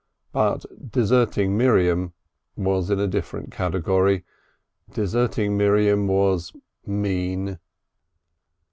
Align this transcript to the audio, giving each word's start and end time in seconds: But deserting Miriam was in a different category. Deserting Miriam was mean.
But 0.31 0.65
deserting 0.91 1.55
Miriam 1.55 2.13
was 2.55 2.89
in 2.89 2.99
a 2.99 3.05
different 3.05 3.51
category. 3.51 4.25
Deserting 4.91 5.55
Miriam 5.55 6.07
was 6.07 6.53
mean. 6.87 7.59